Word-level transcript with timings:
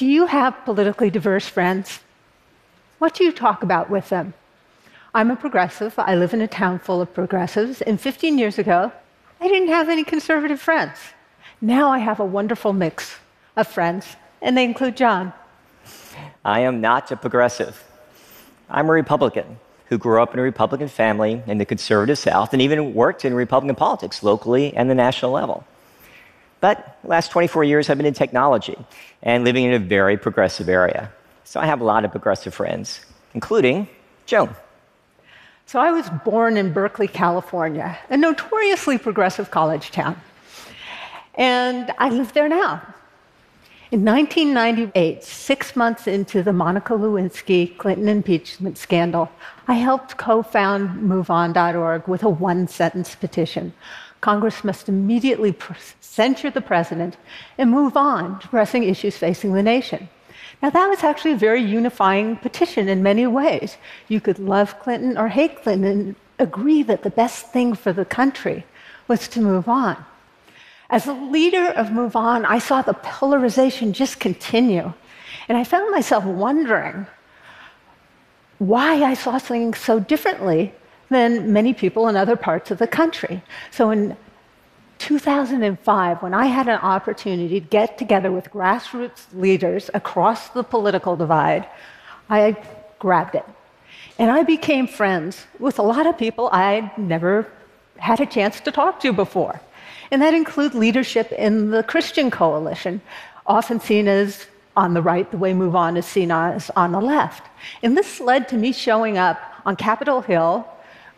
Do 0.00 0.06
you 0.06 0.24
have 0.24 0.64
politically 0.64 1.10
diverse 1.10 1.46
friends? 1.46 2.00
What 3.00 3.12
do 3.12 3.22
you 3.22 3.30
talk 3.30 3.62
about 3.62 3.90
with 3.90 4.08
them? 4.08 4.32
I'm 5.14 5.30
a 5.30 5.36
progressive. 5.36 5.92
I 5.98 6.14
live 6.14 6.32
in 6.32 6.40
a 6.40 6.48
town 6.48 6.78
full 6.78 7.02
of 7.02 7.12
progressives. 7.12 7.82
And 7.82 8.00
15 8.00 8.38
years 8.38 8.58
ago, 8.58 8.92
I 9.42 9.48
didn't 9.48 9.68
have 9.68 9.90
any 9.90 10.02
conservative 10.02 10.58
friends. 10.58 10.96
Now 11.60 11.90
I 11.90 11.98
have 11.98 12.18
a 12.18 12.24
wonderful 12.24 12.72
mix 12.72 13.16
of 13.56 13.66
friends, 13.66 14.16
and 14.40 14.56
they 14.56 14.64
include 14.64 14.96
John. 14.96 15.34
I 16.46 16.60
am 16.60 16.80
not 16.80 17.10
a 17.10 17.16
progressive. 17.16 17.84
I'm 18.70 18.88
a 18.88 18.92
Republican 18.92 19.58
who 19.88 19.98
grew 19.98 20.22
up 20.22 20.32
in 20.32 20.40
a 20.40 20.42
Republican 20.42 20.88
family 20.88 21.42
in 21.46 21.58
the 21.58 21.66
conservative 21.66 22.16
South 22.16 22.54
and 22.54 22.62
even 22.62 22.94
worked 22.94 23.26
in 23.26 23.34
Republican 23.34 23.76
politics 23.76 24.22
locally 24.22 24.74
and 24.74 24.88
the 24.88 24.94
national 24.94 25.32
level. 25.32 25.66
But 26.60 26.98
last 27.04 27.30
24 27.30 27.64
years, 27.64 27.88
I've 27.88 27.96
been 27.96 28.06
in 28.06 28.14
technology 28.14 28.76
and 29.22 29.44
living 29.44 29.64
in 29.64 29.72
a 29.72 29.78
very 29.78 30.16
progressive 30.16 30.68
area. 30.68 31.10
So 31.44 31.58
I 31.58 31.66
have 31.66 31.80
a 31.80 31.84
lot 31.84 32.04
of 32.04 32.10
progressive 32.10 32.54
friends, 32.54 33.00
including 33.34 33.88
Joan. 34.26 34.54
So 35.66 35.78
I 35.78 35.90
was 35.90 36.10
born 36.24 36.56
in 36.56 36.72
Berkeley, 36.72 37.08
California, 37.08 37.98
a 38.10 38.16
notoriously 38.16 38.98
progressive 38.98 39.50
college 39.50 39.90
town. 39.90 40.20
And 41.34 41.92
I 41.98 42.10
live 42.10 42.32
there 42.32 42.48
now. 42.48 42.82
In 43.92 44.04
1998, 44.04 45.24
six 45.24 45.74
months 45.74 46.06
into 46.06 46.44
the 46.44 46.52
Monica 46.52 46.92
Lewinsky 46.92 47.76
Clinton 47.76 48.08
impeachment 48.08 48.78
scandal, 48.78 49.28
I 49.66 49.74
helped 49.74 50.16
co 50.16 50.42
found 50.42 51.00
MoveOn.org 51.10 52.06
with 52.06 52.22
a 52.22 52.28
one 52.28 52.68
sentence 52.68 53.16
petition. 53.16 53.72
Congress 54.20 54.64
must 54.64 54.88
immediately 54.88 55.54
censure 56.00 56.50
the 56.50 56.60
president 56.60 57.16
and 57.56 57.70
move 57.70 57.96
on 57.96 58.38
to 58.40 58.48
pressing 58.48 58.82
issues 58.84 59.16
facing 59.16 59.54
the 59.54 59.62
nation. 59.62 60.08
Now, 60.62 60.70
that 60.70 60.88
was 60.88 61.02
actually 61.02 61.32
a 61.32 61.36
very 61.36 61.62
unifying 61.62 62.36
petition 62.36 62.88
in 62.88 63.02
many 63.02 63.26
ways. 63.26 63.78
You 64.08 64.20
could 64.20 64.38
love 64.38 64.78
Clinton 64.78 65.16
or 65.16 65.28
hate 65.28 65.62
Clinton 65.62 65.90
and 65.90 66.16
agree 66.38 66.82
that 66.82 67.02
the 67.02 67.10
best 67.10 67.50
thing 67.50 67.74
for 67.74 67.92
the 67.92 68.04
country 68.04 68.64
was 69.08 69.26
to 69.28 69.40
move 69.40 69.68
on. 69.68 70.04
As 70.90 71.06
a 71.06 71.12
leader 71.12 71.66
of 71.70 71.92
Move 71.92 72.16
On, 72.16 72.44
I 72.44 72.58
saw 72.58 72.82
the 72.82 72.94
polarization 72.94 73.92
just 73.92 74.18
continue. 74.18 74.92
And 75.48 75.56
I 75.56 75.64
found 75.64 75.90
myself 75.92 76.24
wondering 76.24 77.06
why 78.58 79.02
I 79.02 79.14
saw 79.14 79.38
things 79.38 79.78
so 79.78 80.00
differently 80.00 80.74
than 81.10 81.52
many 81.52 81.74
people 81.74 82.08
in 82.08 82.16
other 82.16 82.36
parts 82.36 82.70
of 82.70 82.78
the 82.78 82.86
country. 82.86 83.42
So 83.70 83.90
in 83.90 84.16
2005, 84.98 86.22
when 86.22 86.34
I 86.34 86.46
had 86.46 86.68
an 86.68 86.78
opportunity 86.78 87.60
to 87.60 87.66
get 87.66 87.98
together 87.98 88.30
with 88.30 88.50
grassroots 88.50 89.26
leaders 89.34 89.90
across 89.92 90.48
the 90.50 90.62
political 90.62 91.16
divide, 91.16 91.66
I 92.28 92.56
grabbed 92.98 93.34
it. 93.34 93.44
And 94.18 94.30
I 94.30 94.42
became 94.42 94.86
friends 94.86 95.46
with 95.58 95.78
a 95.78 95.82
lot 95.82 96.06
of 96.06 96.16
people 96.18 96.48
I'd 96.52 96.96
never 96.96 97.46
had 97.96 98.20
a 98.20 98.26
chance 98.26 98.60
to 98.60 98.70
talk 98.70 99.00
to 99.00 99.12
before. 99.12 99.60
And 100.10 100.22
that 100.22 100.34
includes 100.34 100.74
leadership 100.74 101.32
in 101.32 101.70
the 101.70 101.82
Christian 101.82 102.30
coalition, 102.30 103.00
often 103.46 103.80
seen 103.80 104.08
as 104.08 104.46
on 104.76 104.94
the 104.94 105.02
right, 105.02 105.30
the 105.30 105.36
way 105.36 105.52
Move 105.54 105.74
On 105.74 105.96
is 105.96 106.06
seen 106.06 106.30
as 106.30 106.70
on 106.76 106.92
the 106.92 107.00
left. 107.00 107.46
And 107.82 107.96
this 107.96 108.20
led 108.20 108.48
to 108.48 108.56
me 108.56 108.72
showing 108.72 109.18
up 109.18 109.40
on 109.66 109.76
Capitol 109.76 110.20
Hill 110.20 110.66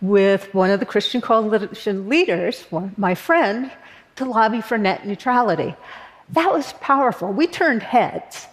with 0.02 0.52
one 0.52 0.70
of 0.70 0.80
the 0.80 0.86
Christian 0.86 1.20
coalition 1.20 2.08
leaders, 2.08 2.66
my 2.96 3.14
friend, 3.14 3.70
to 4.16 4.24
lobby 4.24 4.60
for 4.60 4.76
net 4.76 5.06
neutrality. 5.06 5.74
That 6.30 6.52
was 6.52 6.74
powerful. 6.74 7.32
We 7.32 7.46
turned 7.46 7.82
heads. 7.82 8.48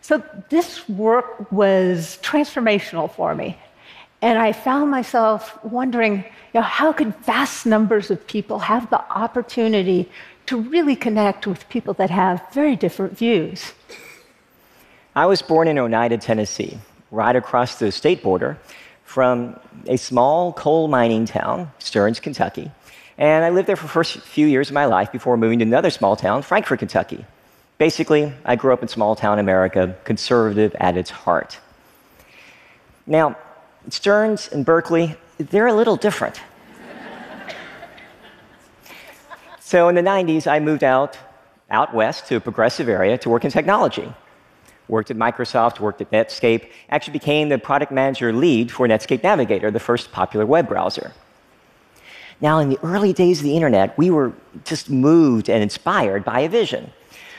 So 0.00 0.24
this 0.48 0.88
work 0.88 1.52
was 1.52 2.18
transformational 2.22 3.12
for 3.12 3.34
me. 3.34 3.58
And 4.22 4.38
I 4.38 4.52
found 4.52 4.90
myself 4.90 5.62
wondering, 5.64 6.24
you 6.54 6.60
know, 6.60 6.62
how 6.62 6.92
could 6.92 7.14
vast 7.24 7.66
numbers 7.66 8.10
of 8.10 8.26
people 8.26 8.58
have 8.60 8.88
the 8.90 9.00
opportunity 9.12 10.10
to 10.46 10.56
really 10.56 10.96
connect 10.96 11.46
with 11.46 11.68
people 11.68 11.94
that 11.94 12.10
have 12.10 12.42
very 12.52 12.74
different 12.74 13.18
views? 13.18 13.72
I 15.14 15.26
was 15.26 15.42
born 15.42 15.68
in 15.68 15.78
Oneida, 15.78 16.16
Tennessee, 16.18 16.78
right 17.10 17.36
across 17.36 17.78
the 17.78 17.92
state 17.92 18.22
border 18.22 18.58
from 19.04 19.58
a 19.86 19.96
small 19.96 20.52
coal 20.52 20.88
mining 20.88 21.26
town, 21.26 21.70
Stearns, 21.78 22.20
Kentucky. 22.20 22.70
And 23.18 23.44
I 23.44 23.50
lived 23.50 23.68
there 23.68 23.76
for 23.76 23.84
the 23.84 23.92
first 23.92 24.18
few 24.20 24.46
years 24.46 24.68
of 24.68 24.74
my 24.74 24.86
life 24.86 25.12
before 25.12 25.36
moving 25.36 25.58
to 25.58 25.64
another 25.64 25.90
small 25.90 26.16
town, 26.16 26.42
Frankfort, 26.42 26.78
Kentucky. 26.78 27.24
Basically, 27.78 28.32
I 28.44 28.56
grew 28.56 28.72
up 28.72 28.82
in 28.82 28.88
small 28.88 29.16
town 29.16 29.38
America, 29.38 29.96
conservative 30.04 30.74
at 30.80 30.96
its 30.96 31.10
heart. 31.10 31.58
Now, 33.06 33.36
Stearns 33.88 34.48
and 34.48 34.64
Berkeley, 34.64 35.16
they're 35.38 35.66
a 35.66 35.74
little 35.74 35.96
different. 35.96 36.40
so 39.60 39.88
in 39.88 39.94
the 39.94 40.02
90s, 40.02 40.46
I 40.46 40.60
moved 40.60 40.84
out, 40.84 41.18
out 41.70 41.92
west 41.94 42.26
to 42.28 42.36
a 42.36 42.40
progressive 42.40 42.88
area 42.88 43.18
to 43.18 43.28
work 43.28 43.44
in 43.44 43.50
technology 43.50 44.12
worked 44.88 45.10
at 45.10 45.16
Microsoft, 45.16 45.80
worked 45.80 46.00
at 46.00 46.10
Netscape, 46.10 46.68
actually 46.88 47.12
became 47.12 47.48
the 47.48 47.58
product 47.58 47.92
manager 47.92 48.32
lead 48.32 48.70
for 48.70 48.86
Netscape 48.86 49.22
Navigator, 49.22 49.70
the 49.70 49.80
first 49.80 50.12
popular 50.12 50.44
web 50.46 50.68
browser. 50.68 51.12
Now, 52.40 52.58
in 52.58 52.68
the 52.68 52.78
early 52.82 53.12
days 53.12 53.38
of 53.38 53.44
the 53.44 53.54
internet, 53.54 53.96
we 53.96 54.10
were 54.10 54.32
just 54.64 54.90
moved 54.90 55.48
and 55.48 55.62
inspired 55.62 56.24
by 56.24 56.40
a 56.40 56.48
vision. 56.48 56.92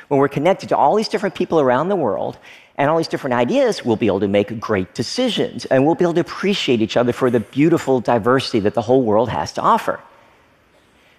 When 0.08 0.20
we're 0.20 0.30
connected 0.30 0.70
to 0.70 0.78
all 0.78 0.96
these 0.96 1.10
different 1.10 1.36
people 1.36 1.60
around 1.60 1.90
the 1.90 1.96
world 1.96 2.38
and 2.78 2.90
all 2.90 2.98
these 2.98 3.10
different 3.10 3.34
ideas, 3.34 3.84
we'll 3.84 3.98
be 3.98 4.08
able 4.08 4.22
to 4.22 4.28
make 4.28 4.60
great 4.60 4.94
decisions 4.94 5.66
and 5.66 5.86
we'll 5.86 5.96
be 5.96 6.06
able 6.06 6.14
to 6.14 6.22
appreciate 6.22 6.82
each 6.82 6.96
other 6.96 7.12
for 7.12 7.30
the 7.30 7.42
beautiful 7.42 8.00
diversity 8.00 8.62
that 8.62 8.74
the 8.74 8.82
whole 8.82 9.04
world 9.04 9.30
has 9.30 9.52
to 9.54 9.62
offer. 9.62 10.00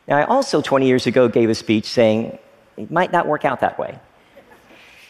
Now, 0.08 0.18
I 0.18 0.24
also 0.24 0.62
20 0.62 0.86
years 0.86 1.06
ago 1.06 1.28
gave 1.28 1.50
a 1.50 1.54
speech 1.54 1.86
saying 1.86 2.38
it 2.76 2.90
might 2.90 3.12
not 3.12 3.26
work 3.26 3.44
out 3.44 3.60
that 3.60 3.78
way 3.78 3.98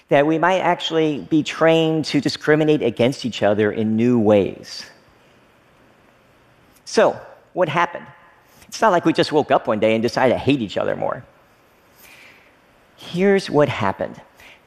that 0.08 0.26
we 0.26 0.38
might 0.38 0.60
actually 0.60 1.20
be 1.30 1.42
trained 1.42 2.04
to 2.06 2.20
discriminate 2.20 2.82
against 2.82 3.24
each 3.24 3.42
other 3.42 3.72
in 3.72 3.96
new 3.96 4.18
ways. 4.18 4.84
So, 6.84 7.18
what 7.54 7.68
happened? 7.68 8.06
It's 8.68 8.80
not 8.80 8.92
like 8.92 9.04
we 9.04 9.12
just 9.12 9.32
woke 9.32 9.50
up 9.50 9.66
one 9.66 9.80
day 9.80 9.94
and 9.94 10.02
decided 10.02 10.34
to 10.34 10.38
hate 10.38 10.60
each 10.60 10.76
other 10.76 10.96
more. 10.96 11.24
Here's 12.96 13.48
what 13.50 13.68
happened 13.68 14.20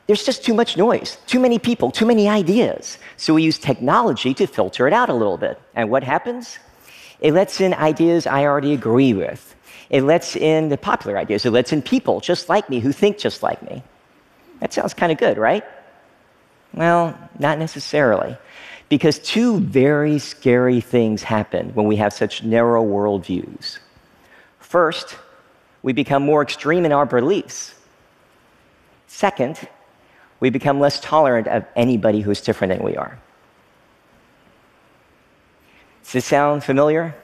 there's 0.07 0.23
just 0.23 0.45
too 0.45 0.53
much 0.53 0.77
noise, 0.77 1.17
too 1.27 1.39
many 1.39 1.59
people, 1.59 1.91
too 1.91 2.05
many 2.05 2.29
ideas. 2.29 2.97
So 3.17 3.33
we 3.33 3.43
use 3.43 3.59
technology 3.59 4.33
to 4.35 4.47
filter 4.47 4.87
it 4.87 4.93
out 4.93 5.09
a 5.09 5.13
little 5.13 5.37
bit. 5.37 5.59
And 5.75 5.89
what 5.89 6.01
happens? 6.01 6.59
It 7.19 7.33
lets 7.33 7.59
in 7.59 7.73
ideas 7.73 8.25
I 8.25 8.45
already 8.45 8.73
agree 8.73 9.13
with. 9.13 9.53
It 9.89 10.03
lets 10.03 10.37
in 10.37 10.69
the 10.69 10.77
popular 10.77 11.17
ideas. 11.17 11.45
It 11.45 11.51
lets 11.51 11.73
in 11.73 11.81
people 11.81 12.21
just 12.21 12.47
like 12.47 12.69
me 12.69 12.79
who 12.79 12.93
think 12.93 13.17
just 13.17 13.43
like 13.43 13.61
me. 13.61 13.83
That 14.59 14.73
sounds 14.73 14.93
kind 14.93 15.11
of 15.11 15.17
good, 15.17 15.37
right? 15.37 15.63
Well, 16.73 17.17
not 17.39 17.59
necessarily. 17.59 18.37
Because 18.89 19.19
two 19.19 19.59
very 19.59 20.17
scary 20.19 20.79
things 20.79 21.23
happen 21.23 21.71
when 21.73 21.87
we 21.87 21.97
have 21.97 22.13
such 22.13 22.43
narrow 22.43 22.83
worldviews. 22.83 23.79
First, 24.59 25.17
we 25.83 25.93
become 25.93 26.23
more 26.23 26.41
extreme 26.41 26.85
in 26.85 26.91
our 26.91 27.05
beliefs. 27.05 27.75
Second, 29.07 29.67
we 30.39 30.49
become 30.49 30.79
less 30.79 30.99
tolerant 30.99 31.47
of 31.47 31.65
anybody 31.75 32.21
who's 32.21 32.41
different 32.41 32.73
than 32.73 32.83
we 32.83 32.95
are. 32.95 33.17
Does 36.03 36.13
this 36.13 36.25
sound 36.25 36.63
familiar? 36.63 37.15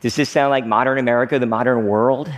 Does 0.00 0.16
this 0.16 0.28
sound 0.28 0.50
like 0.50 0.66
modern 0.66 0.98
America, 0.98 1.38
the 1.38 1.46
modern 1.46 1.86
world? 1.86 2.30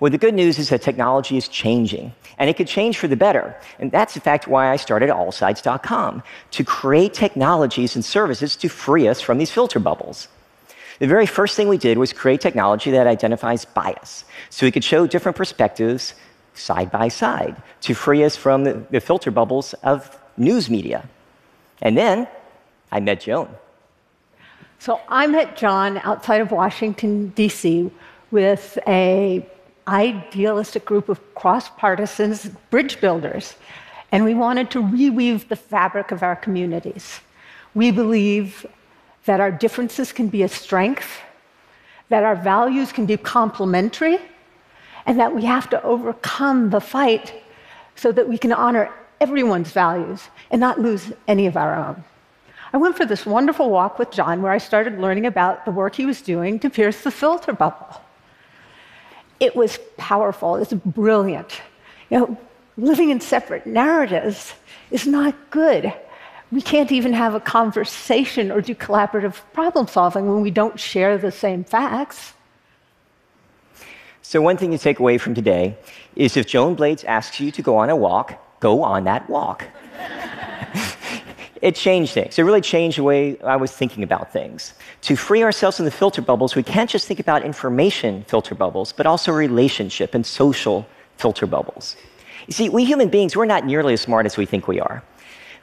Well, 0.00 0.12
the 0.12 0.18
good 0.18 0.34
news 0.34 0.58
is 0.58 0.68
that 0.68 0.82
technology 0.82 1.36
is 1.36 1.48
changing, 1.48 2.12
and 2.38 2.48
it 2.48 2.56
could 2.56 2.68
change 2.68 2.98
for 2.98 3.08
the 3.08 3.16
better. 3.16 3.56
And 3.80 3.90
that's, 3.90 4.14
in 4.14 4.22
fact, 4.22 4.46
why 4.46 4.70
I 4.70 4.76
started 4.76 5.10
allsides.com 5.10 6.22
to 6.52 6.64
create 6.64 7.14
technologies 7.14 7.96
and 7.96 8.04
services 8.04 8.54
to 8.56 8.68
free 8.68 9.08
us 9.08 9.20
from 9.20 9.38
these 9.38 9.50
filter 9.50 9.80
bubbles. 9.80 10.28
The 11.00 11.08
very 11.08 11.26
first 11.26 11.56
thing 11.56 11.68
we 11.68 11.78
did 11.78 11.98
was 11.98 12.12
create 12.12 12.40
technology 12.40 12.90
that 12.92 13.06
identifies 13.06 13.64
bias, 13.64 14.24
so 14.50 14.66
we 14.66 14.70
could 14.70 14.84
show 14.84 15.06
different 15.06 15.36
perspectives 15.36 16.14
side 16.54 16.90
by 16.90 17.08
side 17.08 17.56
to 17.82 17.94
free 17.94 18.24
us 18.24 18.36
from 18.36 18.64
the, 18.64 19.00
filter 19.00 19.30
bubbles 19.30 19.74
of 19.82 20.16
news 20.36 20.70
media. 20.70 21.08
And 21.82 21.96
then 21.96 22.28
I 22.90 23.00
met 23.00 23.20
Joan. 23.20 23.48
So 24.80 25.00
I 25.08 25.26
met 25.26 25.56
John 25.56 25.98
outside 25.98 26.40
of 26.40 26.52
Washington, 26.52 27.28
D.C., 27.30 27.90
with 28.30 28.78
a 28.86 29.46
idealistic 29.88 30.84
group 30.84 31.08
of 31.08 31.34
cross 31.34 31.68
partisans, 31.68 32.46
bridge 32.70 33.00
builders, 33.00 33.54
and 34.12 34.24
we 34.24 34.34
wanted 34.34 34.70
to 34.70 34.82
reweave 34.82 35.48
the 35.48 35.56
fabric 35.56 36.12
of 36.12 36.22
our 36.22 36.36
communities. 36.36 37.20
We 37.74 37.90
believe 37.90 38.66
that 39.24 39.40
our 39.40 39.50
differences 39.50 40.12
can 40.12 40.28
be 40.28 40.42
a 40.42 40.48
strength, 40.48 41.20
that 42.08 42.24
our 42.24 42.36
values 42.36 42.92
can 42.92 43.06
be 43.06 43.16
complementary, 43.16 44.18
and 45.06 45.18
that 45.18 45.34
we 45.34 45.44
have 45.44 45.68
to 45.70 45.82
overcome 45.82 46.70
the 46.70 46.80
fight 46.80 47.34
so 47.96 48.12
that 48.12 48.28
we 48.28 48.38
can 48.38 48.52
honor 48.52 48.90
everyone's 49.20 49.72
values 49.72 50.28
and 50.50 50.60
not 50.60 50.80
lose 50.80 51.12
any 51.26 51.46
of 51.46 51.56
our 51.56 51.74
own. 51.74 52.04
I 52.72 52.76
went 52.76 52.96
for 52.96 53.06
this 53.06 53.24
wonderful 53.24 53.70
walk 53.70 53.98
with 53.98 54.10
John 54.10 54.42
where 54.42 54.52
I 54.52 54.58
started 54.58 54.98
learning 54.98 55.26
about 55.26 55.64
the 55.64 55.70
work 55.70 55.94
he 55.94 56.04
was 56.04 56.20
doing 56.20 56.58
to 56.60 56.70
pierce 56.70 57.02
the 57.02 57.10
filter 57.10 57.52
bubble. 57.52 58.02
It 59.40 59.54
was 59.54 59.78
powerful, 59.96 60.56
it's 60.56 60.72
brilliant. 60.72 61.60
You 62.10 62.18
know, 62.18 62.38
living 62.76 63.10
in 63.10 63.20
separate 63.20 63.66
narratives 63.66 64.54
is 64.90 65.06
not 65.06 65.34
good. 65.50 65.92
We 66.50 66.62
can't 66.62 66.90
even 66.90 67.12
have 67.12 67.34
a 67.34 67.40
conversation 67.40 68.50
or 68.50 68.60
do 68.62 68.74
collaborative 68.74 69.36
problem 69.52 69.86
solving 69.86 70.32
when 70.32 70.40
we 70.40 70.50
don't 70.50 70.80
share 70.80 71.18
the 71.18 71.30
same 71.30 71.62
facts. 71.62 72.32
So, 74.22 74.40
one 74.40 74.56
thing 74.56 74.70
to 74.72 74.78
take 74.78 74.98
away 74.98 75.18
from 75.18 75.34
today 75.34 75.76
is 76.16 76.36
if 76.36 76.46
Joan 76.46 76.74
Blades 76.74 77.04
asks 77.04 77.40
you 77.40 77.50
to 77.50 77.62
go 77.62 77.76
on 77.76 77.90
a 77.90 77.96
walk, 77.96 78.34
go 78.60 78.82
on 78.82 79.04
that 79.04 79.28
walk. 79.28 79.64
It 81.60 81.74
changed 81.74 82.12
things. 82.12 82.38
It 82.38 82.42
really 82.42 82.60
changed 82.60 82.98
the 82.98 83.02
way 83.02 83.38
I 83.40 83.56
was 83.56 83.72
thinking 83.72 84.02
about 84.02 84.32
things. 84.32 84.74
To 85.02 85.16
free 85.16 85.42
ourselves 85.42 85.76
from 85.76 85.84
the 85.84 85.90
filter 85.90 86.22
bubbles, 86.22 86.54
we 86.54 86.62
can't 86.62 86.88
just 86.88 87.06
think 87.06 87.20
about 87.20 87.44
information 87.44 88.24
filter 88.28 88.54
bubbles, 88.54 88.92
but 88.92 89.06
also 89.06 89.32
relationship 89.32 90.14
and 90.14 90.24
social 90.24 90.86
filter 91.16 91.46
bubbles. 91.46 91.96
You 92.46 92.52
see, 92.52 92.68
we 92.68 92.84
human 92.84 93.08
beings, 93.08 93.36
we're 93.36 93.44
not 93.44 93.66
nearly 93.66 93.94
as 93.94 94.00
smart 94.00 94.24
as 94.26 94.36
we 94.36 94.46
think 94.46 94.68
we 94.68 94.80
are. 94.80 95.02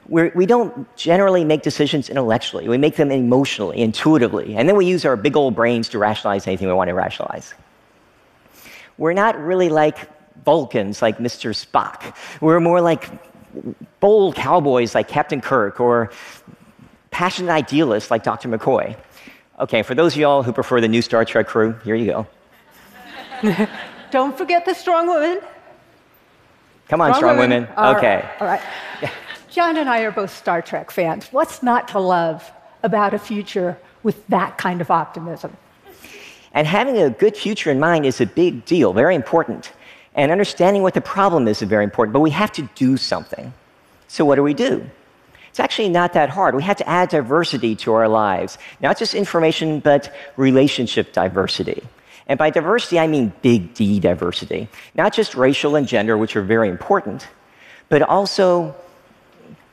We're, 0.08 0.30
we 0.34 0.46
do 0.46 0.66
not 0.66 0.96
generally 0.96 1.44
make 1.44 1.62
decisions 1.62 2.08
intellectually, 2.08 2.68
we 2.68 2.78
make 2.78 2.94
them 2.96 3.10
emotionally, 3.10 3.78
intuitively, 3.78 4.54
and 4.56 4.68
then 4.68 4.76
we 4.76 4.86
use 4.86 5.04
our 5.04 5.16
big 5.16 5.36
old 5.36 5.56
brains 5.56 5.88
to 5.90 5.98
rationalize 5.98 6.46
anything 6.46 6.68
we 6.68 6.74
want 6.74 6.88
to 6.88 6.94
rationalize. 6.94 7.54
We're 8.98 9.14
not 9.14 9.36
really 9.38 9.68
like 9.68 10.08
Vulcans 10.44 11.02
like 11.02 11.18
Mr. 11.18 11.50
Spock. 11.52 12.14
We're 12.40 12.60
more 12.60 12.80
like 12.80 13.10
bold 14.00 14.34
cowboys 14.34 14.94
like 14.94 15.08
Captain 15.08 15.40
Kirk 15.40 15.80
or 15.80 16.10
passionate 17.10 17.50
idealists 17.50 18.10
like 18.10 18.22
Dr. 18.22 18.48
McCoy. 18.48 18.96
Okay, 19.58 19.82
for 19.82 19.94
those 19.94 20.14
of 20.14 20.20
y'all 20.20 20.42
who 20.42 20.52
prefer 20.52 20.80
the 20.80 20.88
new 20.88 21.02
Star 21.02 21.24
Trek 21.24 21.46
crew, 21.46 21.78
here 21.84 21.94
you 21.94 22.06
go. 22.06 22.26
Don't 24.10 24.36
forget 24.36 24.64
the 24.64 24.74
strong 24.74 25.08
women. 25.08 25.40
Come 26.88 27.00
on, 27.00 27.14
strong, 27.14 27.18
strong 27.18 27.38
women. 27.38 27.62
women. 27.62 27.74
All 27.76 27.96
okay. 27.96 28.28
Right. 28.40 28.40
All 28.40 28.46
right. 28.46 29.12
John 29.50 29.78
and 29.78 29.88
I 29.88 30.00
are 30.00 30.10
both 30.10 30.36
Star 30.36 30.60
Trek 30.60 30.90
fans. 30.90 31.28
What's 31.32 31.62
not 31.62 31.88
to 31.88 31.98
love 31.98 32.52
about 32.82 33.14
a 33.14 33.18
future 33.18 33.78
with 34.02 34.26
that 34.28 34.58
kind 34.58 34.80
of 34.80 34.90
optimism? 34.90 35.56
And 36.52 36.66
having 36.66 36.98
a 36.98 37.10
good 37.10 37.36
future 37.36 37.70
in 37.70 37.80
mind 37.80 38.06
is 38.06 38.20
a 38.20 38.26
big 38.26 38.64
deal, 38.66 38.92
very 38.92 39.14
important. 39.14 39.72
And 40.16 40.32
understanding 40.32 40.82
what 40.82 40.94
the 40.94 41.02
problem 41.02 41.46
is 41.46 41.60
is 41.62 41.68
very 41.68 41.84
important, 41.84 42.14
but 42.14 42.20
we 42.20 42.30
have 42.30 42.50
to 42.52 42.68
do 42.74 42.96
something. 42.96 43.52
So, 44.08 44.24
what 44.24 44.36
do 44.36 44.42
we 44.42 44.54
do? 44.54 44.88
It's 45.50 45.60
actually 45.60 45.90
not 45.90 46.14
that 46.14 46.30
hard. 46.30 46.54
We 46.54 46.62
have 46.64 46.78
to 46.78 46.88
add 46.88 47.10
diversity 47.10 47.76
to 47.76 47.92
our 47.92 48.08
lives, 48.08 48.58
not 48.80 48.98
just 48.98 49.14
information, 49.14 49.80
but 49.80 50.14
relationship 50.36 51.12
diversity. 51.12 51.82
And 52.26 52.38
by 52.38 52.50
diversity, 52.50 52.98
I 52.98 53.06
mean 53.06 53.32
big 53.42 53.74
D 53.74 54.00
diversity, 54.00 54.68
not 54.94 55.12
just 55.12 55.34
racial 55.34 55.76
and 55.76 55.86
gender, 55.86 56.16
which 56.18 56.34
are 56.34 56.42
very 56.42 56.68
important, 56.68 57.28
but 57.88 58.02
also 58.02 58.74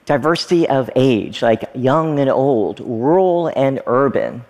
diversity 0.05 0.67
of 0.67 0.89
age, 0.95 1.41
like 1.41 1.69
young 1.73 2.19
and 2.19 2.29
old, 2.29 2.79
rural 2.81 3.47
and 3.55 3.81
urban, 3.87 4.45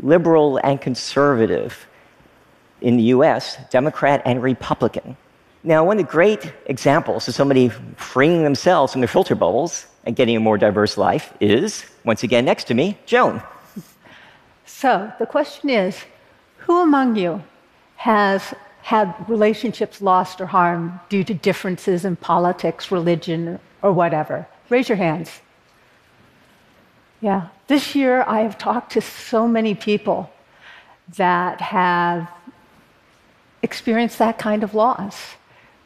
liberal 0.00 0.58
and 0.62 0.80
conservative. 0.80 1.86
In 2.80 2.96
the 2.96 3.02
US, 3.14 3.58
Democrat 3.70 4.22
and 4.24 4.42
Republican. 4.42 5.16
Now, 5.62 5.84
one 5.84 5.98
of 5.98 6.06
the 6.06 6.10
great 6.10 6.52
examples 6.66 7.28
of 7.28 7.34
somebody 7.34 7.68
freeing 7.96 8.44
themselves 8.44 8.92
from 8.92 9.02
their 9.02 9.08
filter 9.08 9.34
bubbles 9.34 9.86
and 10.04 10.16
getting 10.16 10.36
a 10.36 10.40
more 10.40 10.56
diverse 10.56 10.96
life 10.96 11.34
is, 11.40 11.84
once 12.04 12.22
again 12.22 12.46
next 12.46 12.64
to 12.64 12.74
me, 12.74 12.96
Joan. 13.04 13.42
So 14.64 15.12
the 15.18 15.26
question 15.26 15.68
is 15.68 16.04
who 16.56 16.82
among 16.82 17.16
you 17.16 17.42
has 17.96 18.54
had 18.80 19.14
relationships 19.28 20.00
lost 20.00 20.40
or 20.40 20.46
harmed 20.46 20.98
due 21.10 21.24
to 21.24 21.34
differences 21.34 22.06
in 22.06 22.16
politics, 22.16 22.90
religion, 22.90 23.58
or 23.82 23.92
whatever? 23.92 24.48
Raise 24.70 24.88
your 24.88 24.96
hands. 24.96 25.42
Yeah. 27.20 27.48
This 27.66 27.94
year, 27.94 28.24
I 28.26 28.40
have 28.40 28.56
talked 28.56 28.92
to 28.92 29.02
so 29.02 29.46
many 29.46 29.74
people 29.74 30.30
that 31.16 31.60
have 31.60 32.30
experienced 33.62 34.18
that 34.18 34.38
kind 34.38 34.64
of 34.64 34.74
loss. 34.74 35.34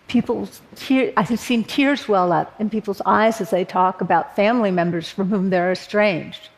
People's 0.08 0.60
tear, 0.76 1.12
I 1.16 1.22
have 1.22 1.40
seen 1.40 1.64
tears 1.64 2.08
well 2.08 2.32
up 2.32 2.60
in 2.60 2.70
people's 2.70 3.00
eyes 3.06 3.40
as 3.40 3.50
they 3.50 3.64
talk 3.64 4.00
about 4.00 4.36
family 4.36 4.70
members 4.70 5.08
from 5.08 5.28
whom 5.30 5.50
they're 5.50 5.72
estranged. 5.72 6.48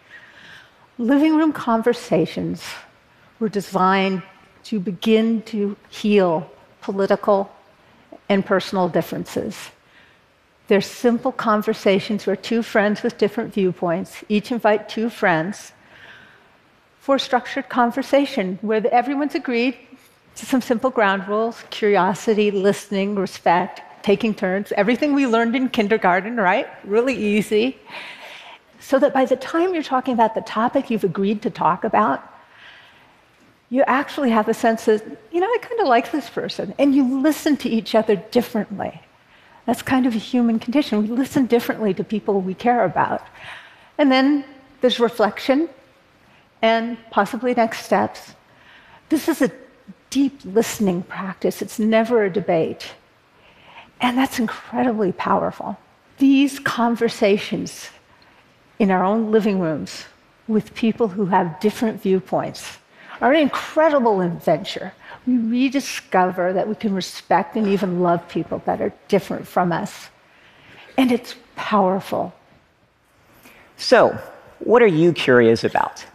Living 0.98 1.36
room 1.36 1.52
conversations 1.52 2.62
were 3.38 3.48
designed 3.48 4.22
to 4.64 4.80
begin 4.80 5.42
to 5.42 5.76
heal 5.90 6.50
political 6.80 7.50
and 8.28 8.44
personal 8.44 8.88
differences. 8.88 9.70
They're 10.68 10.80
simple 10.80 11.32
conversations 11.32 12.26
where 12.26 12.36
two 12.36 12.62
friends 12.62 13.02
with 13.02 13.18
different 13.18 13.54
viewpoints 13.54 14.24
each 14.28 14.50
invite 14.50 14.88
two 14.88 15.08
friends 15.10 15.72
for 16.98 17.14
a 17.14 17.20
structured 17.20 17.68
conversation 17.68 18.58
where 18.62 18.84
everyone's 18.92 19.36
agreed 19.36 19.76
some 20.44 20.60
simple 20.60 20.90
ground 20.90 21.26
rules 21.26 21.64
curiosity, 21.70 22.50
listening, 22.50 23.14
respect, 23.14 23.80
taking 24.02 24.34
turns, 24.34 24.72
everything 24.72 25.14
we 25.14 25.26
learned 25.26 25.56
in 25.56 25.68
kindergarten, 25.68 26.36
right? 26.36 26.68
Really 26.84 27.16
easy. 27.16 27.78
So 28.78 28.98
that 28.98 29.14
by 29.14 29.24
the 29.24 29.36
time 29.36 29.74
you're 29.74 29.82
talking 29.82 30.14
about 30.14 30.34
the 30.34 30.42
topic 30.42 30.90
you've 30.90 31.04
agreed 31.04 31.42
to 31.42 31.50
talk 31.50 31.82
about, 31.84 32.22
you 33.68 33.82
actually 33.82 34.30
have 34.30 34.48
a 34.48 34.54
sense 34.54 34.84
that, 34.84 35.02
you 35.32 35.40
know, 35.40 35.46
I 35.46 35.58
kind 35.60 35.80
of 35.80 35.88
like 35.88 36.12
this 36.12 36.30
person. 36.30 36.74
And 36.78 36.94
you 36.94 37.20
listen 37.20 37.56
to 37.58 37.68
each 37.68 37.94
other 37.94 38.14
differently. 38.14 39.00
That's 39.64 39.82
kind 39.82 40.06
of 40.06 40.14
a 40.14 40.18
human 40.18 40.60
condition. 40.60 41.02
We 41.02 41.08
listen 41.08 41.46
differently 41.46 41.92
to 41.94 42.04
people 42.04 42.40
we 42.40 42.54
care 42.54 42.84
about. 42.84 43.26
And 43.98 44.12
then 44.12 44.44
there's 44.80 45.00
reflection 45.00 45.68
and 46.62 46.96
possibly 47.10 47.54
next 47.54 47.84
steps. 47.84 48.34
This 49.08 49.28
is 49.28 49.42
a 49.42 49.50
deep 50.16 50.40
listening 50.46 51.02
practice, 51.02 51.60
it's 51.60 51.78
never 51.78 52.24
a 52.24 52.30
debate. 52.32 52.94
And 54.00 54.16
that's 54.16 54.38
incredibly 54.38 55.12
powerful. 55.12 55.76
These 56.16 56.58
conversations 56.60 57.90
in 58.78 58.90
our 58.90 59.04
own 59.04 59.30
living 59.30 59.60
rooms 59.60 60.06
with 60.48 60.74
people 60.74 61.08
who 61.08 61.26
have 61.26 61.60
different 61.60 62.00
viewpoints 62.00 62.78
are 63.20 63.34
an 63.34 63.40
incredible 63.40 64.22
adventure 64.22 64.90
we 65.26 65.36
rediscover 65.36 66.54
that 66.54 66.66
we 66.66 66.76
can 66.76 66.94
respect 66.94 67.54
and 67.54 67.66
even 67.66 68.00
love 68.00 68.26
people 68.26 68.62
that 68.64 68.80
are 68.80 68.92
different 69.08 69.46
from 69.46 69.70
us. 69.70 70.08
And 70.96 71.12
it's 71.12 71.34
powerful. 71.56 72.32
So, 73.76 74.18
what 74.60 74.80
are 74.80 74.94
you 75.02 75.12
curious 75.12 75.62
about? 75.62 76.06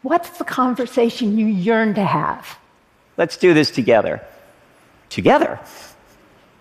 What's 0.00 0.30
the 0.38 0.44
conversation 0.44 1.36
you 1.36 1.46
yearn 1.46 1.92
to 1.94 2.04
have? 2.04 2.56
Let's 3.18 3.36
do 3.36 3.52
this 3.52 3.72
together. 3.72 4.22
Together? 5.10 5.58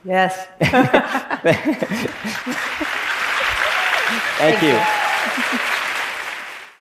Yes. 0.04 0.48
Thank, 0.60 0.72
Thank 4.40 4.62
you. 4.64 4.70
you. 4.70 5.74